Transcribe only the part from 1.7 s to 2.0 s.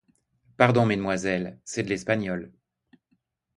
de